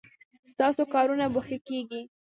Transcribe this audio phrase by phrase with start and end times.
[0.51, 2.01] ستاسو کارونه به ښه کیږي